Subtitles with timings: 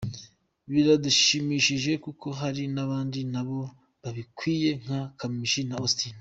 [0.71, 3.59] Biradushimishije kuko hari n’abandi nabo
[4.01, 6.09] babikwiye nka Kamichi na Austin”.